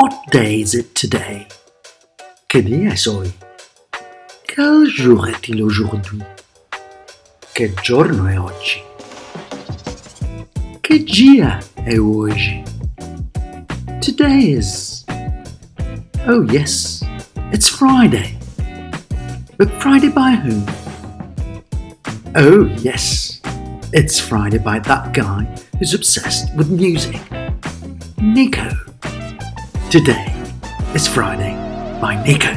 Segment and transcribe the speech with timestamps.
[0.00, 1.48] What day is it today?
[2.48, 3.32] Que dia è hoy?
[4.46, 6.24] Quel jour est-il aujourd'hui?
[7.52, 8.80] Che giorno è oggi?
[10.80, 12.62] Che dia è oggi?
[14.00, 15.04] Today is.
[16.28, 17.02] Oh, yes,
[17.50, 18.38] it's Friday.
[19.56, 20.64] But Friday by whom?
[22.36, 23.40] Oh, yes,
[23.92, 25.44] it's Friday by that guy
[25.80, 27.20] who's obsessed with music.
[28.20, 28.87] Nico.
[29.90, 30.26] Today
[30.94, 31.54] is Friday
[31.98, 32.52] by Nico.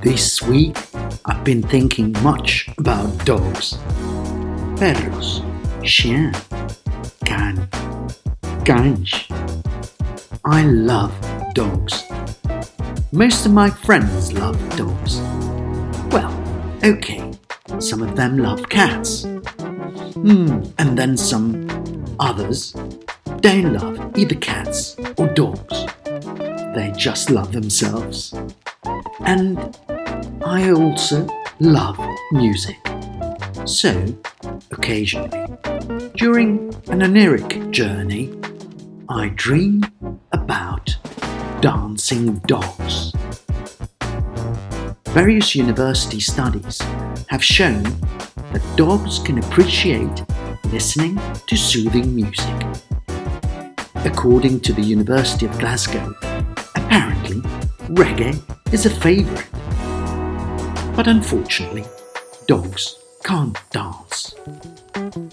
[0.00, 0.76] This week,
[1.24, 3.78] I've been thinking much about dogs.
[4.78, 5.42] Perros,
[5.82, 6.32] chien,
[7.24, 7.68] can,
[8.64, 9.26] cães.
[10.44, 11.12] I love
[11.52, 12.04] dogs.
[13.10, 15.18] Most of my friends love dogs.
[16.12, 16.32] Well,
[16.84, 17.32] okay,
[17.80, 19.26] some of them love cats.
[20.14, 21.71] Hmm, and then some
[22.20, 22.74] others
[23.40, 25.86] don't love either cats or dogs.
[26.74, 28.34] They just love themselves.
[29.24, 29.76] And
[30.44, 31.26] I also
[31.60, 31.98] love
[32.32, 32.76] music.
[33.64, 34.06] So,
[34.70, 35.30] occasionally,
[36.16, 38.32] during an oniric journey,
[39.08, 39.82] I dream
[40.32, 40.96] about
[41.60, 43.12] dancing dogs.
[45.08, 46.80] Various university studies
[47.28, 47.82] have shown
[48.52, 50.24] that dogs can appreciate
[50.72, 52.66] listening to soothing music.
[54.06, 56.14] According to the University of Glasgow,
[56.74, 57.42] apparently
[57.94, 58.40] reggae
[58.72, 59.46] is a favourite.
[60.96, 61.84] But unfortunately,
[62.46, 64.34] dogs can't dance.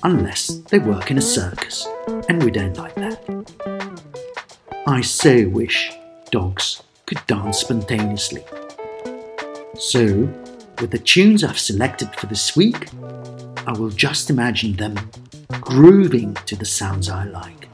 [0.04, 1.88] Unless they work in a circus,
[2.28, 3.20] and we don't like that.
[4.88, 5.90] I so wish
[6.32, 8.44] dogs could dance spontaneously.
[9.78, 10.06] So,
[10.82, 12.90] with the tunes I've selected for this week,
[13.66, 14.96] I will just imagine them
[15.58, 17.68] grooving to the sounds I like.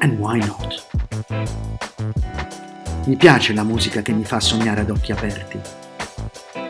[0.00, 0.86] And why not?
[3.06, 5.58] Mi piace la musica che mi fa sognare ad occhi aperti.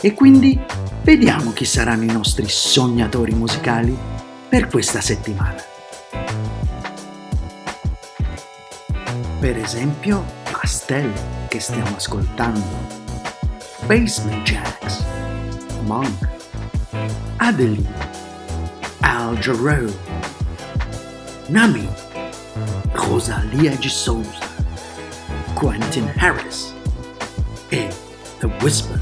[0.01, 0.59] E quindi
[1.03, 3.97] vediamo chi saranno i nostri sognatori musicali
[4.49, 5.63] per questa settimana.
[9.41, 11.13] Per esempio, Pastel
[11.49, 12.65] che stiamo ascoltando,
[13.87, 15.05] Basement Jacks,
[15.83, 16.29] Monk,
[17.37, 18.06] Adeline,
[19.03, 19.91] Al Jarreau,
[21.49, 21.89] Nami,
[22.95, 24.47] Rosalia de Souza,
[25.59, 26.73] Quentin Harris.
[27.71, 27.89] E
[28.41, 29.01] The Whispers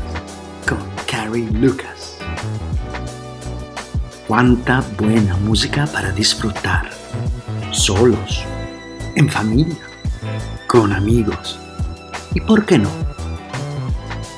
[0.66, 2.16] con Carrie Lucas.
[4.26, 6.88] Cuánta buena música para disfrutar,
[7.72, 8.42] solos,
[9.16, 9.76] en familia,
[10.66, 11.58] con amigos.
[12.32, 12.90] Y, ¿por qué no?,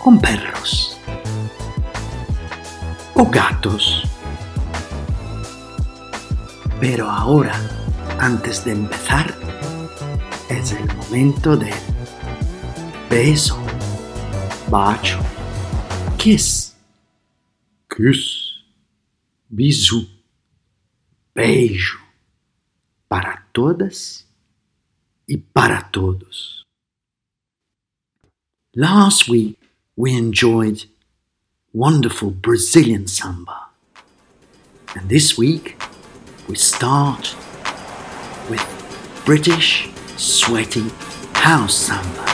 [0.02, 0.98] con perros.
[3.14, 4.02] O gatos.
[6.80, 7.54] Pero ahora,
[8.20, 9.34] antes de empezar,
[10.50, 11.72] es el momento del
[13.08, 13.56] beso,
[14.68, 15.18] bacio,
[16.18, 16.76] kiss,
[17.88, 18.60] kiss,
[19.48, 20.06] bisou,
[21.34, 21.98] beijo,
[23.08, 24.26] para todas
[25.26, 26.62] y para todos.
[28.74, 29.58] Last week,
[29.96, 30.84] we enjoyed
[31.72, 33.70] wonderful Brazilian samba.
[34.94, 35.76] And this week,
[36.48, 37.34] we start
[38.48, 38.62] with
[39.24, 40.88] British sweaty
[41.32, 42.24] house samba.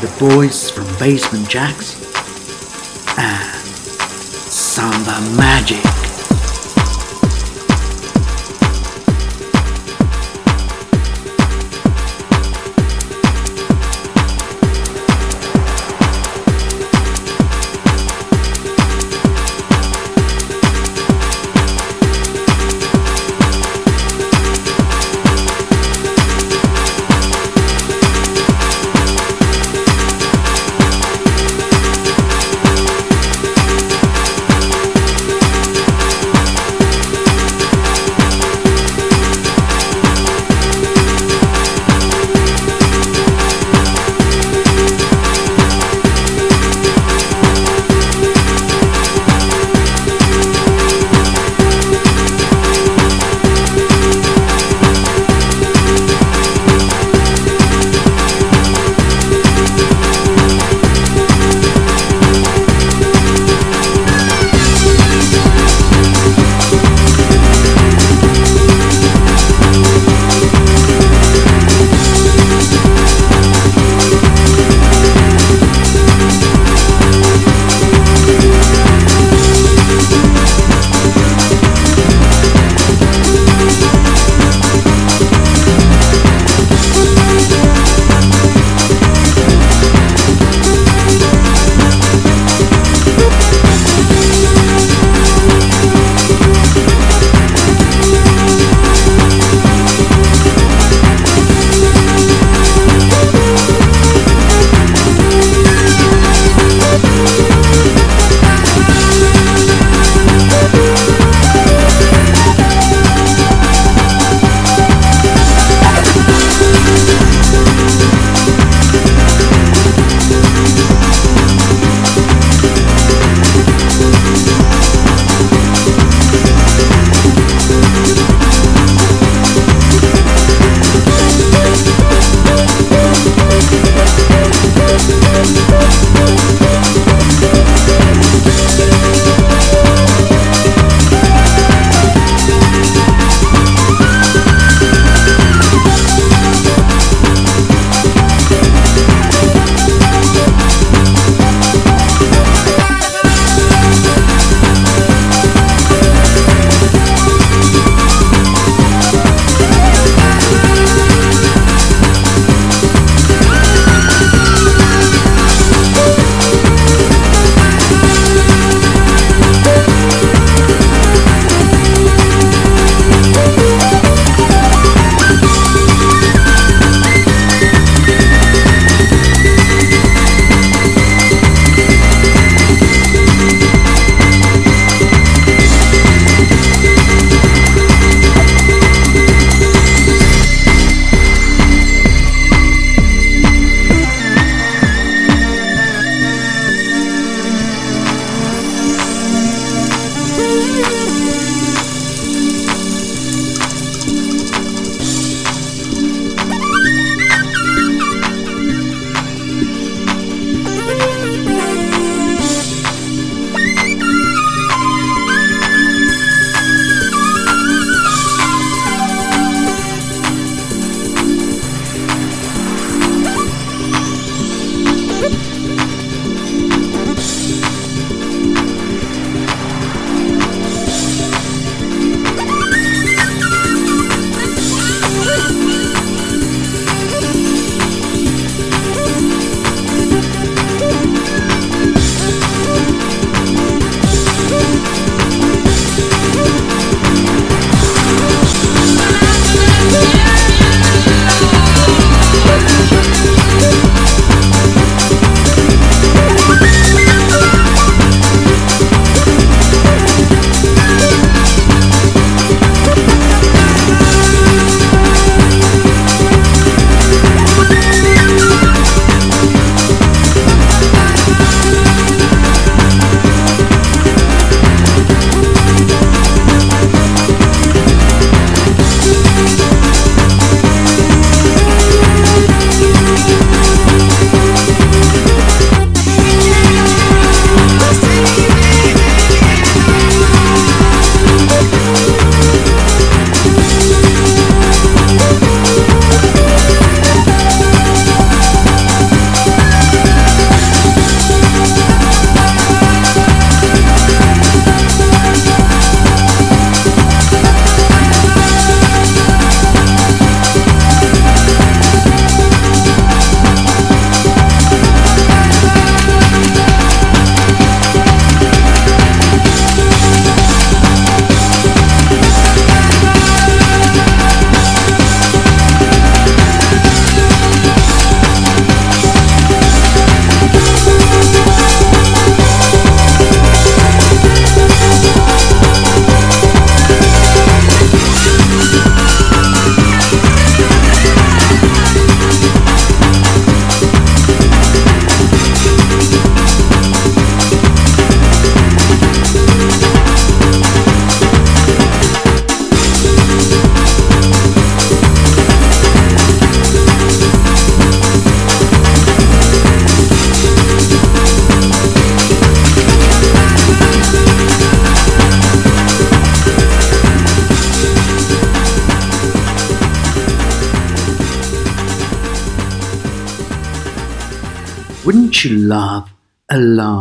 [0.00, 2.00] The boys from Basement Jaxx
[3.18, 3.60] and
[4.50, 6.03] Samba Magic.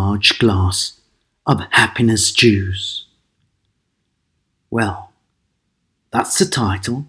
[0.04, 1.00] Large glass
[1.46, 3.06] of happiness juice?
[4.70, 5.12] Well,
[6.12, 7.06] that's the title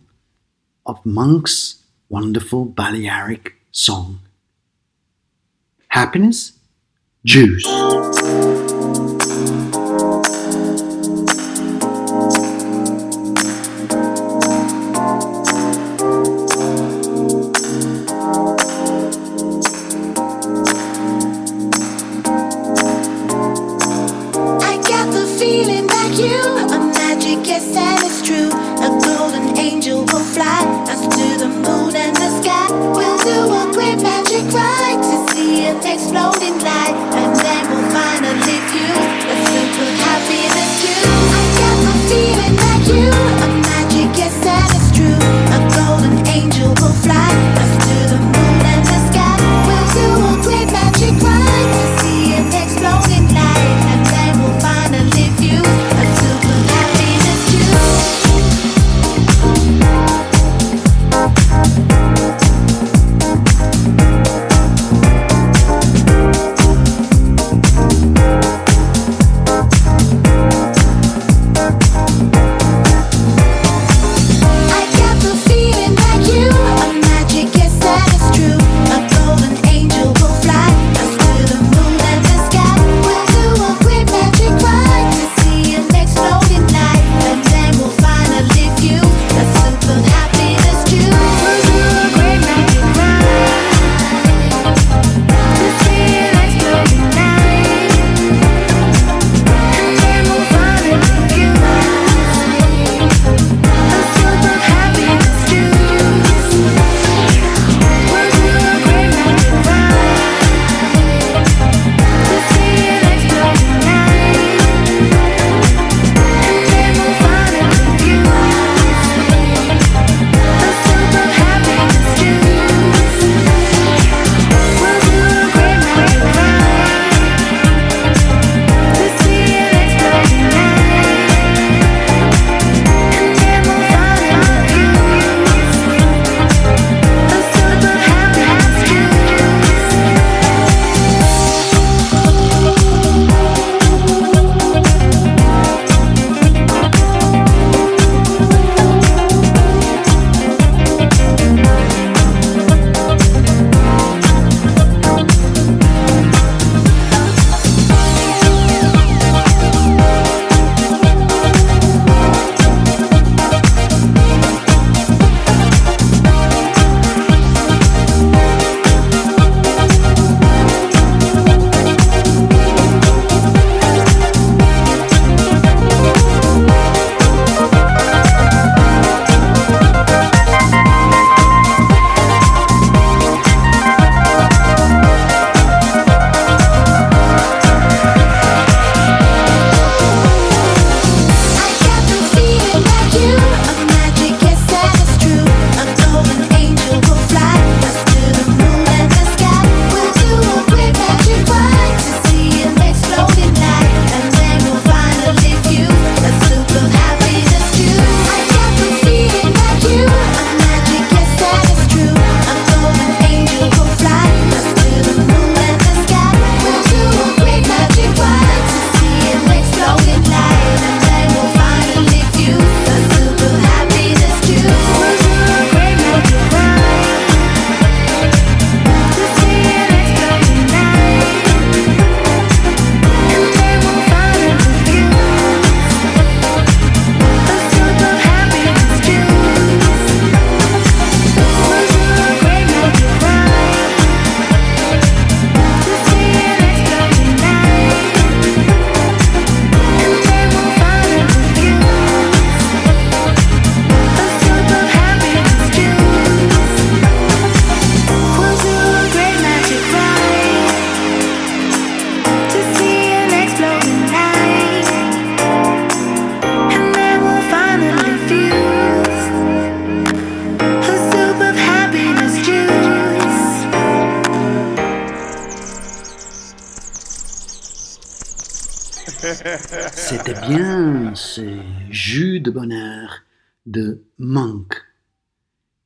[0.87, 4.21] of Monk's wonderful Balearic song.
[5.89, 6.53] Happiness
[7.25, 7.67] Juice.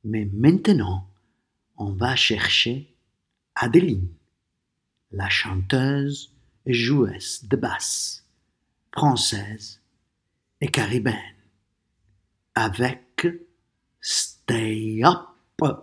[0.03, 1.07] Mais maintenant,
[1.77, 2.95] on va chercher
[3.55, 4.09] Adeline,
[5.11, 6.33] la chanteuse
[6.65, 8.25] et joueuse de basse,
[8.93, 9.81] française
[10.61, 11.17] et caribéenne,
[12.55, 13.27] avec
[14.01, 15.25] Stay Up.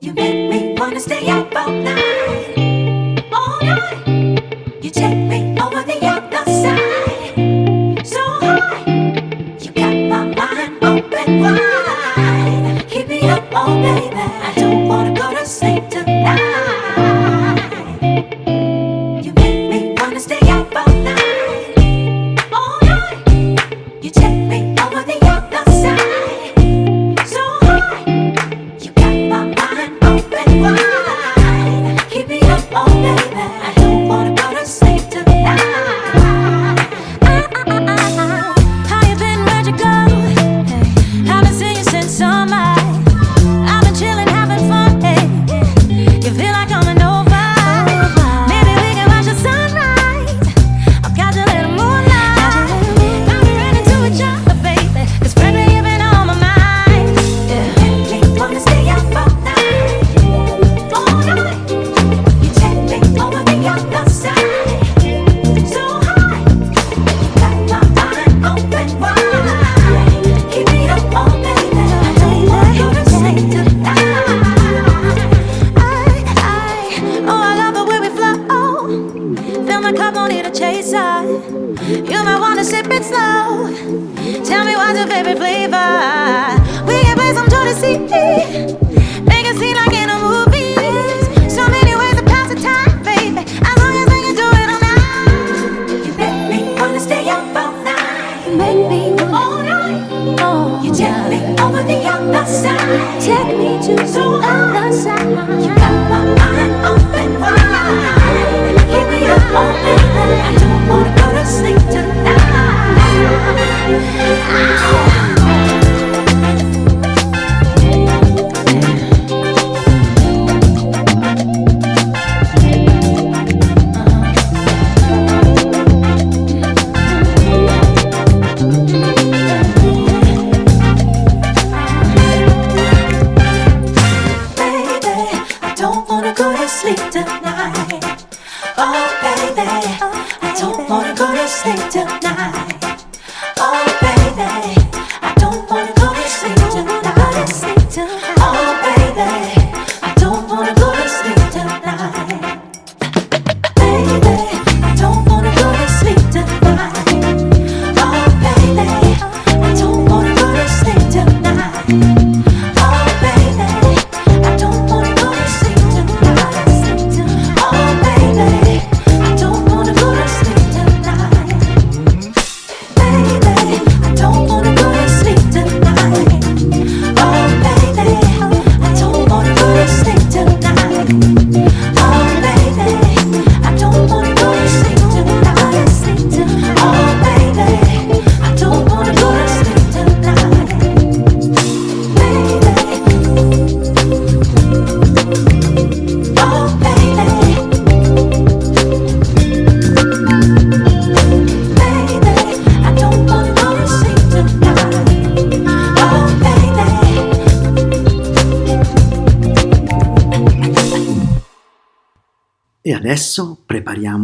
[0.01, 4.83] You make me wanna stay up all night, all night.
[4.83, 5.36] You take me.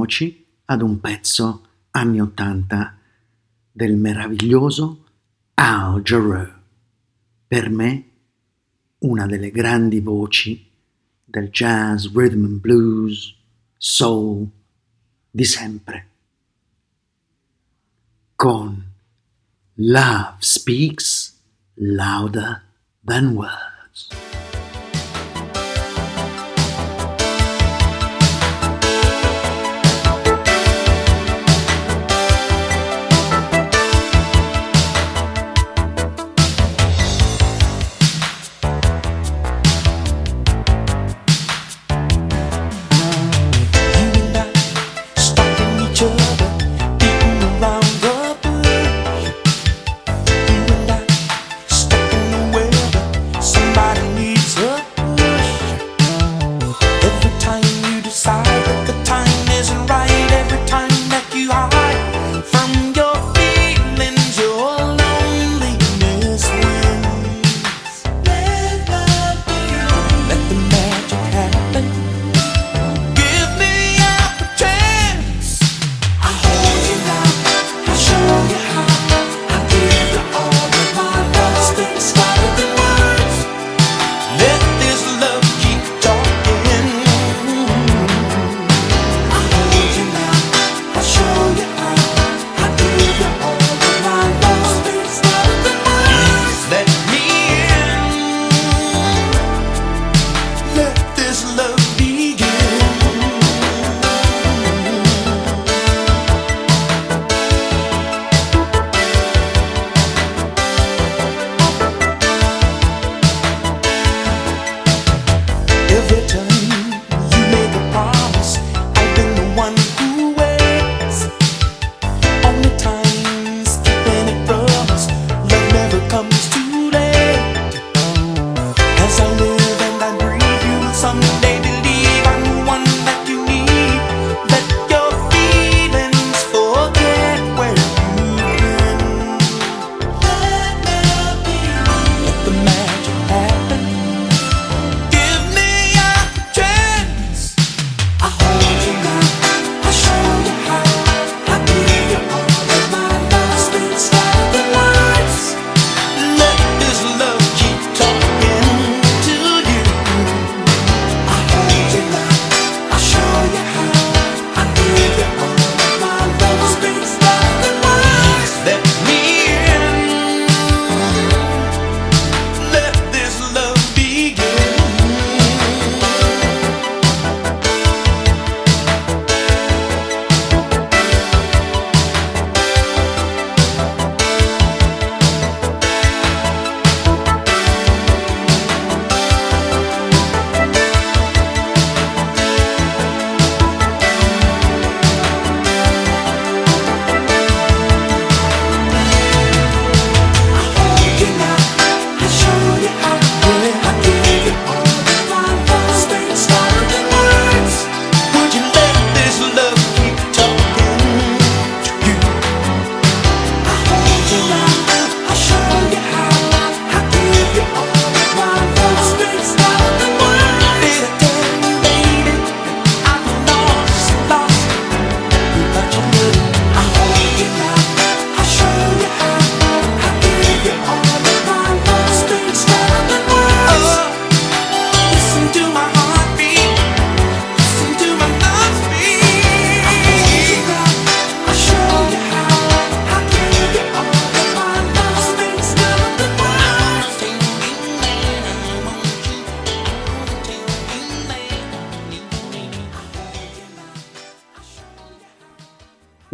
[0.02, 2.98] avviciniamoci ad un pezzo anni Ottanta
[3.70, 5.04] del meraviglioso
[5.54, 6.50] Al Jarreau.
[7.46, 8.10] Per me,
[8.98, 10.70] una delle grandi voci
[11.24, 13.34] del jazz, rhythm and blues,
[13.76, 14.48] soul
[15.30, 16.08] di sempre.
[18.34, 18.90] Con
[19.74, 21.40] Love Speaks
[21.74, 22.62] Louder
[23.04, 23.71] Than Words.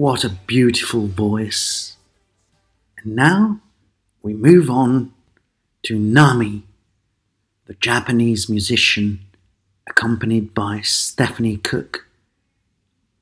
[0.09, 1.99] What a beautiful voice.
[2.97, 3.61] And now
[4.23, 5.13] we move on
[5.83, 6.63] to Nami,
[7.67, 9.21] the Japanese musician,
[9.87, 12.07] accompanied by Stephanie Cook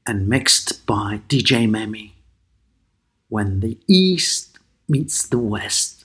[0.06, 2.12] and mixed by DJ Memi.
[3.28, 4.56] When the East
[4.88, 6.04] meets the West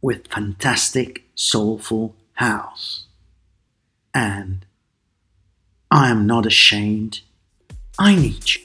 [0.00, 3.04] with fantastic soulful house.
[4.14, 4.64] And
[5.90, 7.20] I am not ashamed.
[7.98, 8.62] I need you.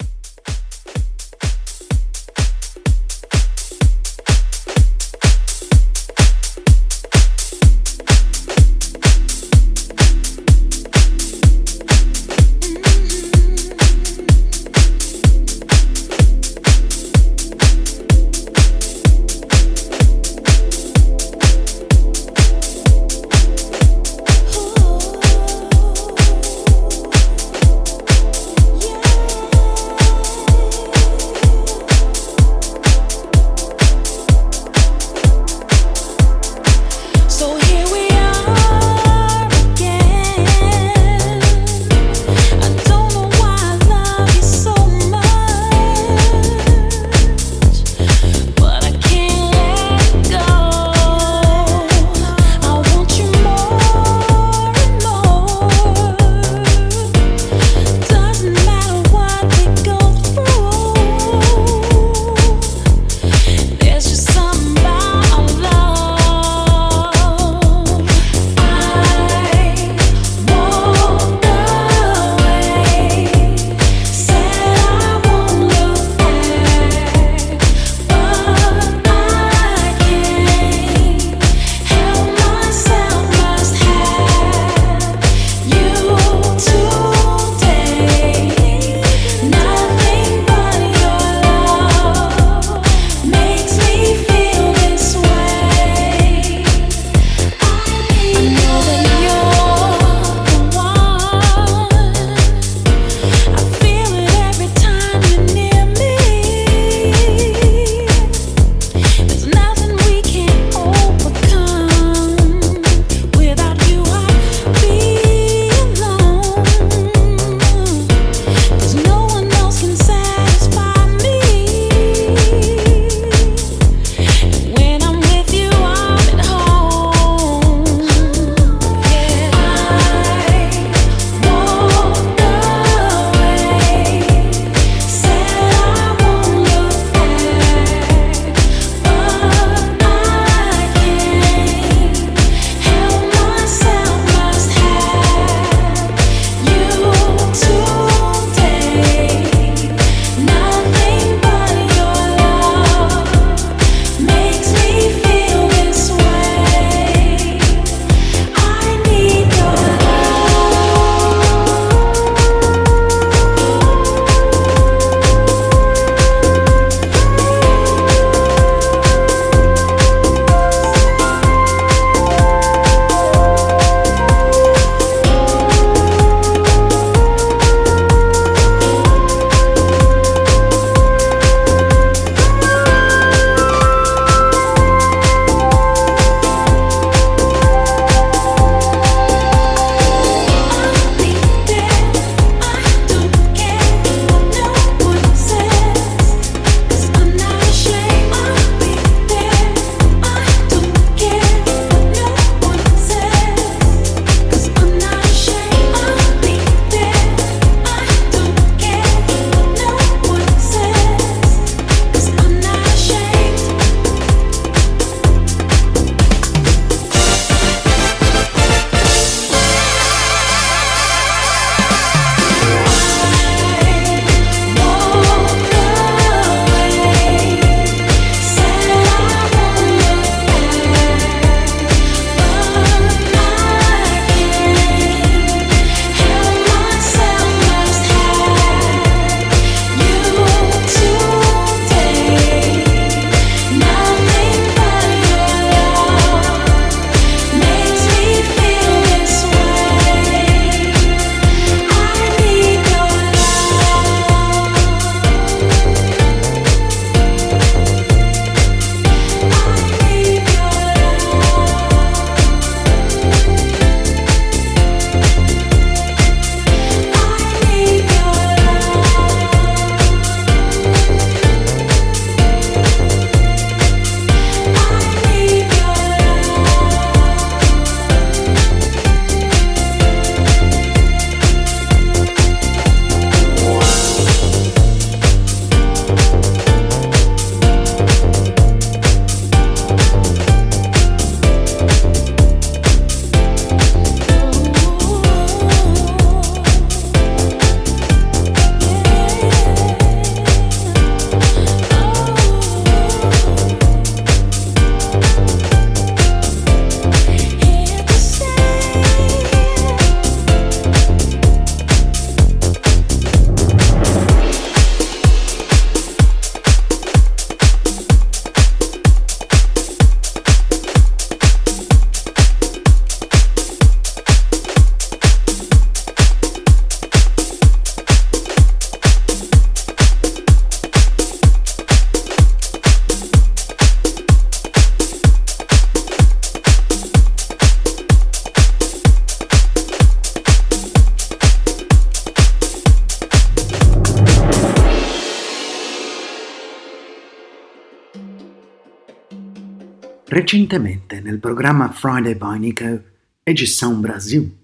[350.53, 353.03] Recentemente nel programma Friday by Nico
[353.41, 354.55] e Gissão Brasil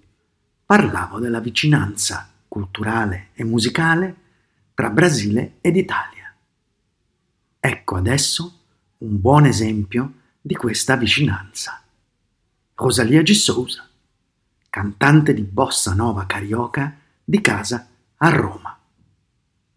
[0.64, 4.16] parlavo della vicinanza culturale e musicale
[4.76, 6.32] tra Brasile ed Italia.
[7.60, 8.60] Ecco adesso
[9.00, 11.82] un buon esempio di questa vicinanza.
[12.76, 13.26] Rosalia.
[13.26, 13.90] Sousa,
[14.70, 18.78] cantante di bossa nova carioca di casa a Roma,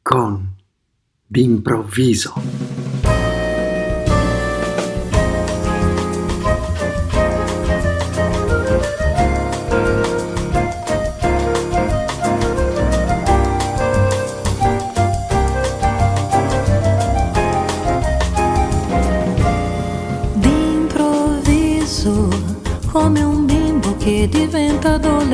[0.03, 0.57] con.
[1.27, 2.35] D'improvviso,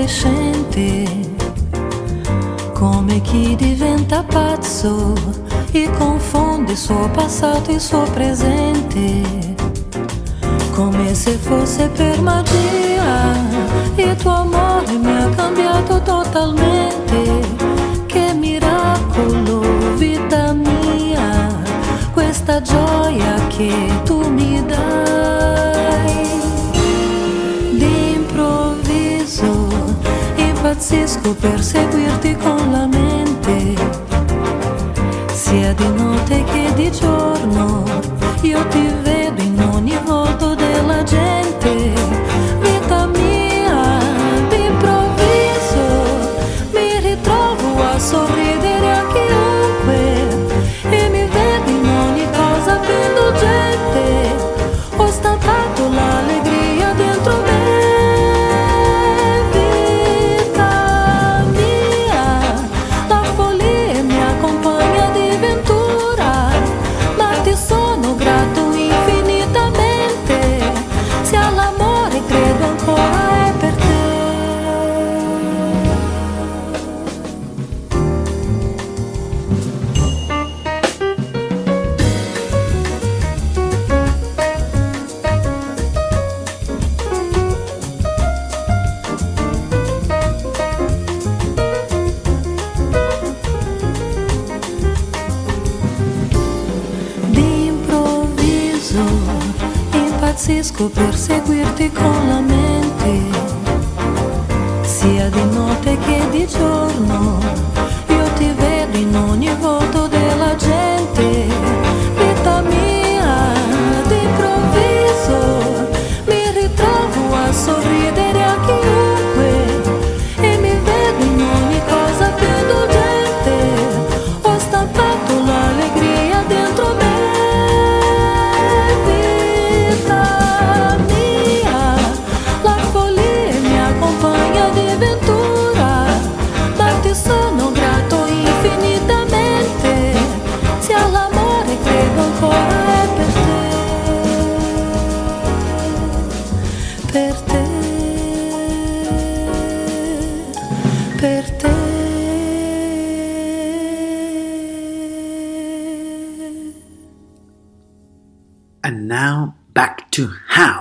[0.09, 1.05] adolescente,
[2.73, 5.13] come chi diventa pazzo
[5.71, 9.55] e confonde suo passato e suo presente,
[10.75, 13.37] come se fosse per magia,
[13.97, 17.41] il tuo amore mi ha cambiato totalmente,
[18.07, 19.61] che miracolo,
[19.97, 21.55] vita mia,
[22.15, 25.29] questa gioia che tu mi dai.
[30.59, 33.77] Impazzisco per seguirti con la mente,
[35.33, 37.85] sia di notte che di giorno,
[38.43, 41.58] io ti vedo in ogni volto della gente.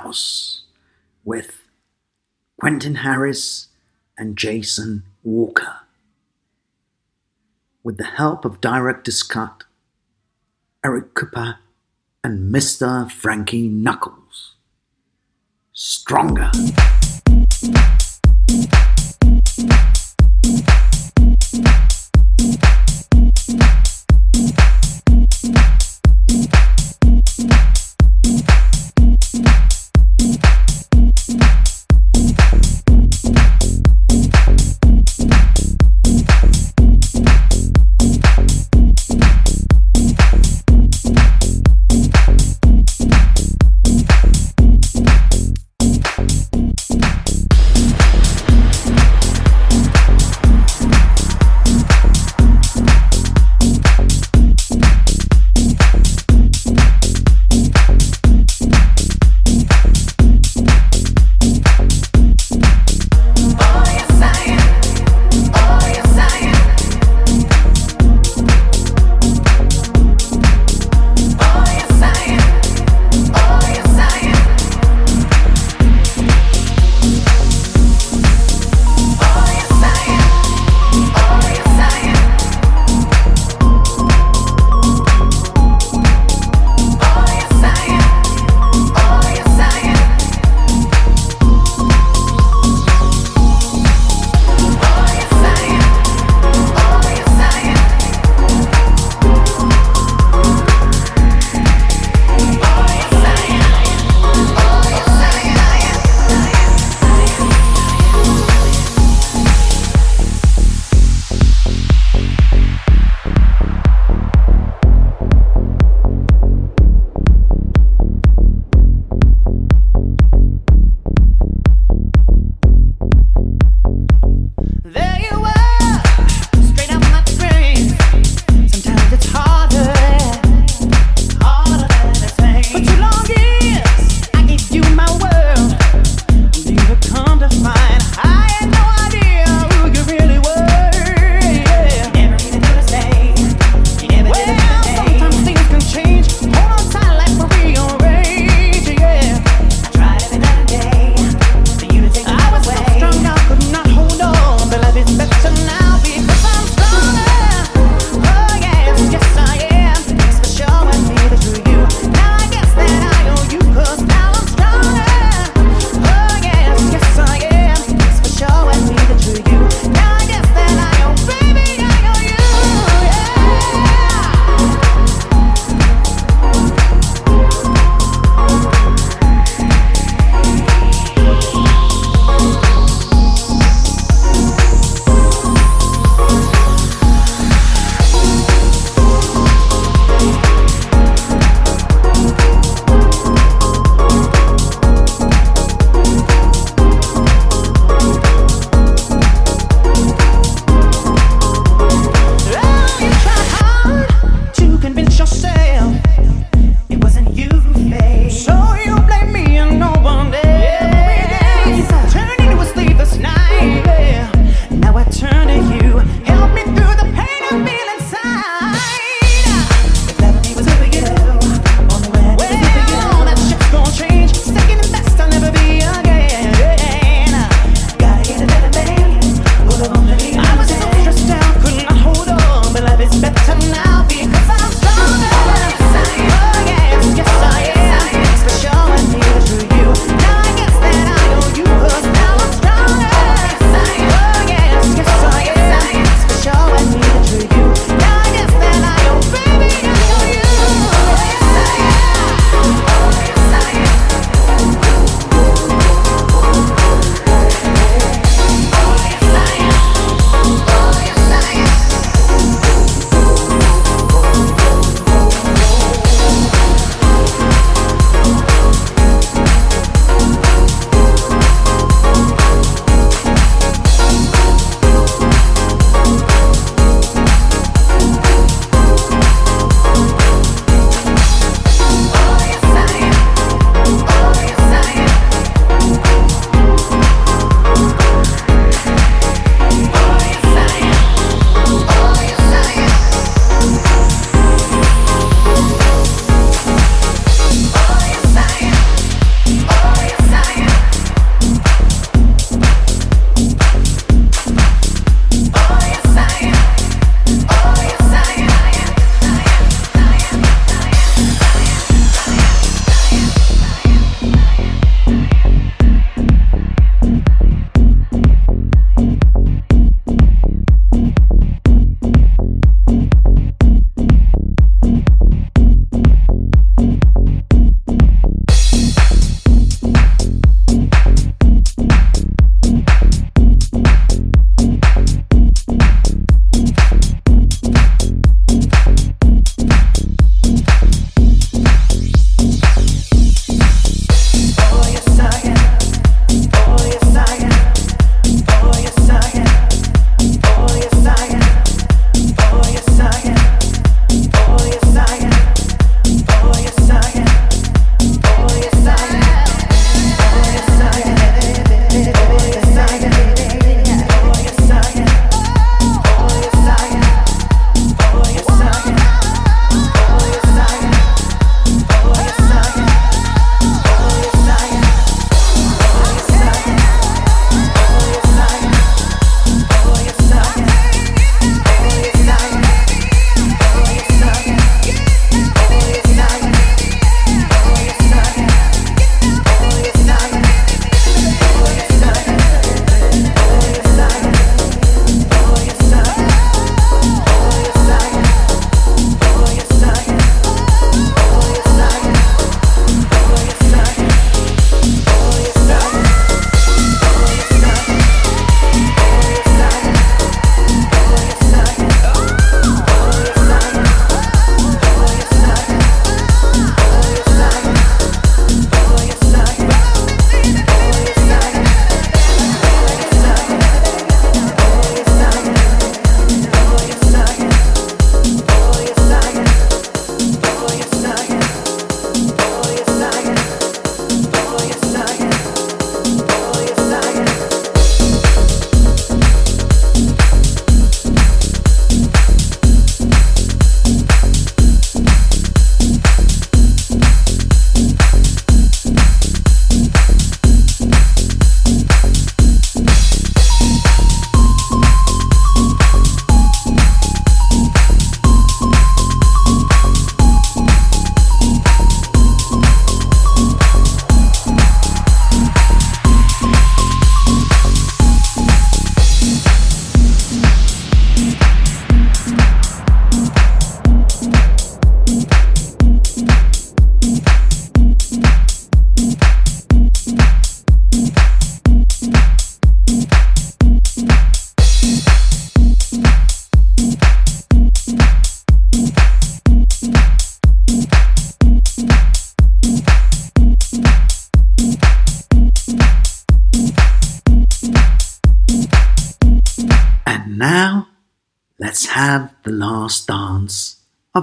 [0.07, 0.61] House
[1.25, 1.67] with
[2.57, 3.67] Quentin Harris
[4.17, 5.79] and Jason Walker.
[7.83, 9.65] With the help of director Scott,
[10.83, 11.57] Eric Cooper,
[12.23, 13.11] and Mr.
[13.11, 14.55] Frankie Knuckles.
[15.73, 16.51] Stronger.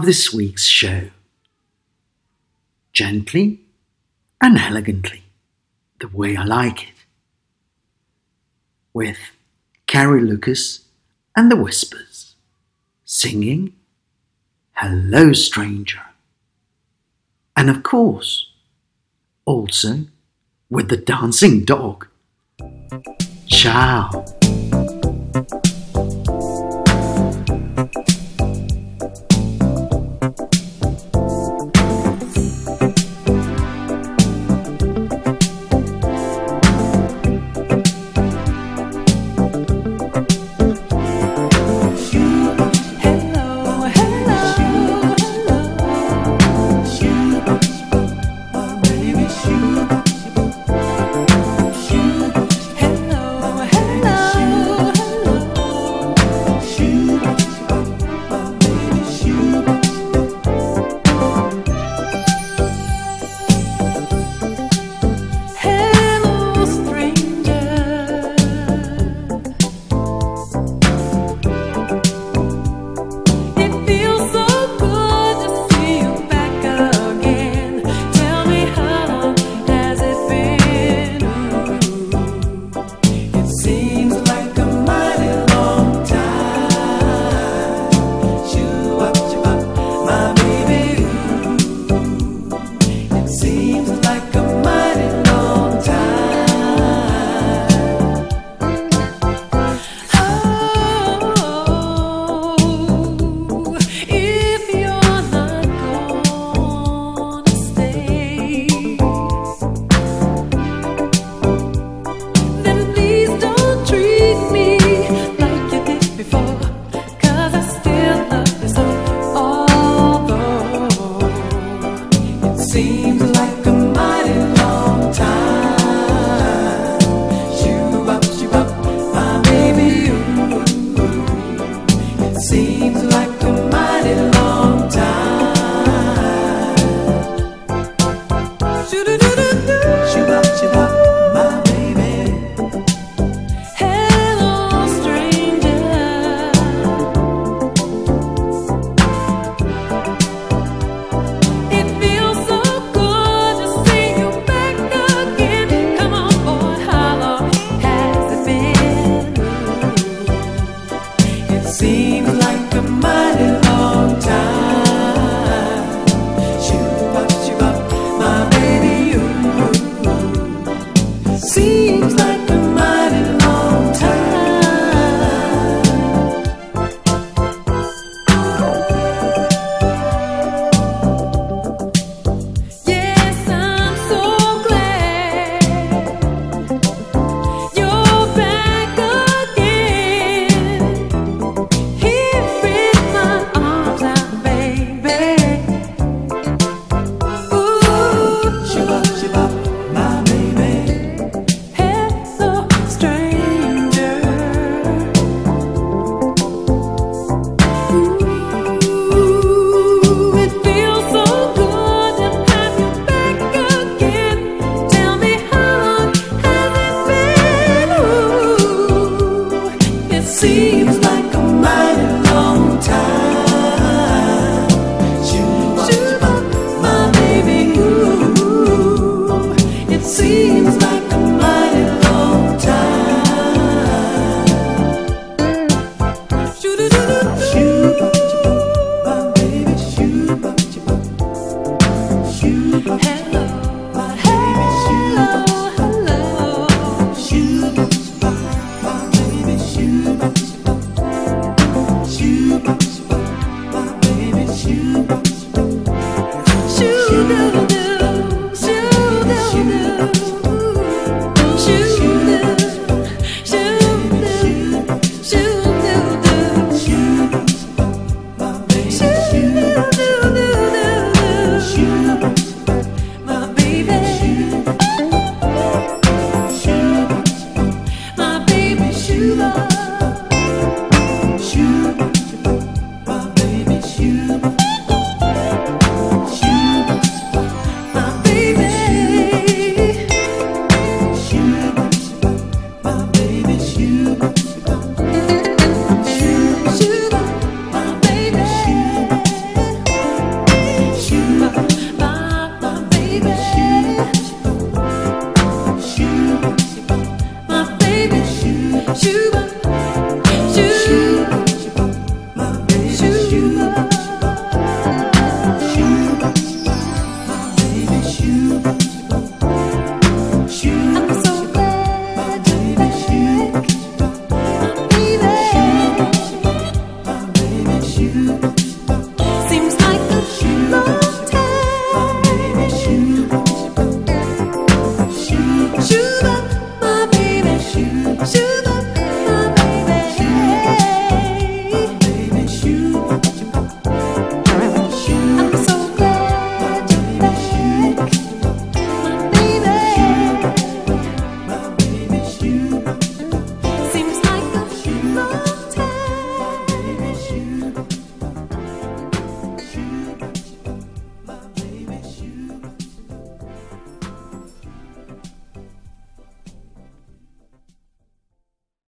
[0.05, 1.11] This week's show.
[2.93, 3.61] Gently
[4.41, 5.23] and elegantly,
[6.01, 6.95] the way I like it.
[8.93, 9.19] With
[9.87, 10.85] Carrie Lucas
[11.35, 12.35] and the Whispers
[13.05, 13.75] singing
[14.75, 16.03] Hello Stranger.
[17.57, 18.51] And of course,
[19.45, 20.07] also
[20.69, 22.07] with the dancing dog.
[23.47, 24.25] Ciao.